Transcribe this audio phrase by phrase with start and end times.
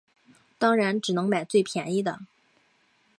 [0.57, 2.21] 当然只能买最便宜的